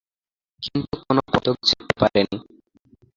[0.63, 2.37] কিন্তু কোন পদক জিততে পারেনি।